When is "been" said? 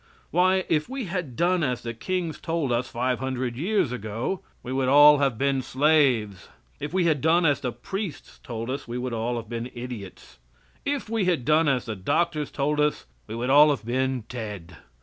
5.37-5.61, 9.47-9.69, 13.85-14.21